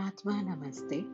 Atma 0.00 0.44
Namaste. 0.46 1.04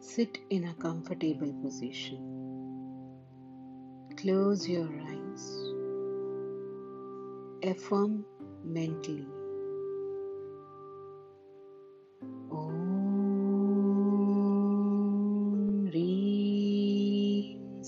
Sit 0.00 0.38
in 0.50 0.64
a 0.64 0.74
comfortable 0.74 1.52
position. 1.62 2.18
Close 4.16 4.68
your 4.68 4.88
eyes. 5.12 5.44
Affirm 7.62 8.24
mentally. 8.64 9.28
ॐ 12.56 12.72
ह्रीं 15.86 17.42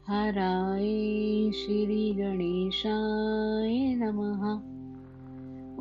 हराय 0.07 1.51
श्रीगणेशाय 1.51 3.95
नमः। 3.95 4.61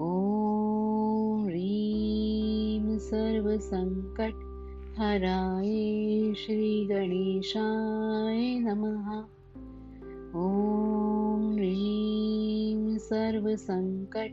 ॐ 0.05 1.44
ह्रीं 1.47 2.98
सर्वसङ्कट 2.98 4.34
हराय 4.98 6.34
श्रीगणेशाय 6.34 8.58
नमः। 8.58 9.20
ॐ 10.41 11.52
ह्रीं 11.52 12.98
सर्वसङ्कट 12.98 14.33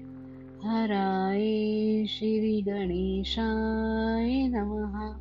हराय 0.65 2.05
श्रीगणेशाय 2.05 4.47
नमः। 4.47 5.15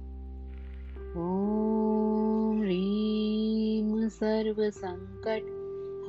ॐ 1.21 2.61
ह्रीं 2.61 3.00
सर्वसङ्कट 4.11 5.57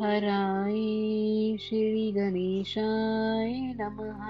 हराय 0.02 1.58
श्रीगणेशाय 1.58 3.74
नमः। 3.82 4.22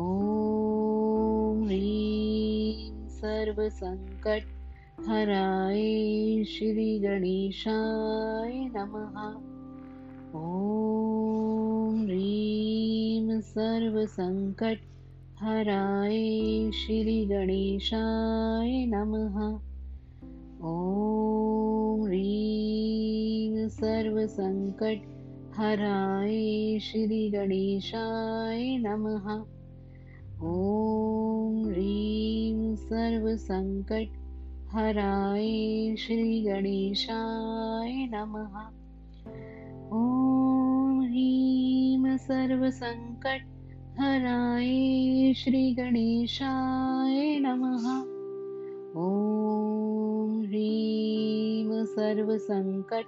ॐ 0.00 1.64
ह्रीं 1.64 3.08
सर्वसङ्कट 3.08 4.44
हराय 5.08 6.44
श्रीगणेशाय 6.44 8.68
नमः। 8.76 9.16
ॐ 10.40 12.04
ह्रीं 12.04 13.40
सर्वसङ्कट 13.40 14.78
हराय 15.40 16.70
श्रीगणेशाय 16.74 18.84
नमः। 18.86 19.58
ॐ 20.68 21.79
सर्व 23.80 24.26
संकट 24.26 24.98
हराय 25.56 26.78
श्री 26.78 27.30
गणेशाय 27.30 28.76
नमः। 28.76 29.30
ॐ 30.48 31.68
ह्रीं 31.68 32.76
सर्व 32.76 33.36
संकट 33.36 34.08
हराय 34.72 35.48
श्री 35.96 36.42
गणेशाय 36.42 37.92
नमः। 37.92 38.60
ॐ 39.96 41.00
ह्रीं 41.00 42.16
सर्व 42.16 42.70
संकट 42.70 43.46
हराय 44.00 45.32
श्री 45.36 45.74
गणेशाय 45.74 47.38
नमः। 47.38 47.88
ॐ 49.00 50.44
ह्रीं 50.46 51.84
सर्व 51.84 52.36
संकट 52.36 53.04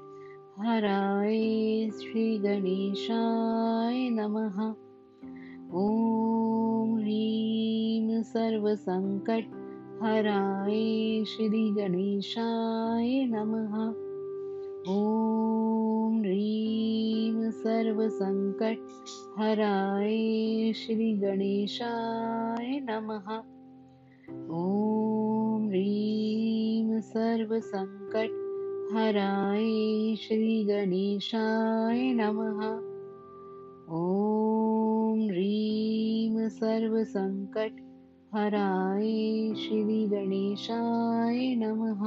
हराय 0.59 1.91
श्रीगणेशाय 1.91 4.11
नमः। 4.11 4.75
ॐ 5.81 7.01
ह्रीं 7.01 8.23
सर्वसङ्कट 8.23 9.45
हराय 10.03 11.25
श्रीगणेशाय 11.25 13.25
नमः। 13.25 13.93
ॐ 14.93 16.21
ह्रीं 16.21 17.51
सर्वसङ्कट 17.51 18.79
हराय 19.39 20.73
श्रीगणेशाय 20.73 22.81
नमः। 22.91 23.43
ॐ 24.59 25.69
ह्रीं 25.69 27.01
सर्वसङ्कट 27.01 28.42
हराय 28.93 30.17
श्रीगणेशाय 30.17 32.13
नमः। 32.13 32.61
ॐ 33.95 35.29
ह्रीं 35.31 36.49
सर्वसङ्कट 36.49 37.81
हराय 38.35 39.55
श्री 39.55 39.55
श्रीगणेशाय 39.55 41.55
नमः। 41.55 42.03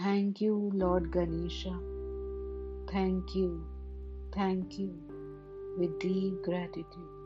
Thank 0.00 0.42
you, 0.42 0.58
Lord 0.82 1.06
Ganesha. 1.14 1.72
Thank 2.92 3.34
you, 3.36 3.48
thank 4.34 4.78
you, 4.78 4.94
with 5.78 5.98
deep 6.00 6.42
gratitude. 6.42 7.17